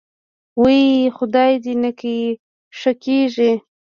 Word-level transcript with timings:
وۍ 0.61 0.81
خدای 1.17 1.53
دې 1.63 1.73
نکي 1.81 2.17
ښه 2.79 2.91
کېږې. 3.03 3.51